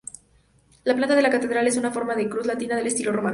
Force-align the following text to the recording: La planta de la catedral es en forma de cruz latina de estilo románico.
La 0.89 0.95
planta 0.95 1.13
de 1.15 1.21
la 1.21 1.29
catedral 1.29 1.67
es 1.67 1.77
en 1.77 1.93
forma 1.93 2.15
de 2.15 2.27
cruz 2.27 2.47
latina 2.47 2.75
de 2.75 2.87
estilo 2.87 3.11
románico. 3.11 3.29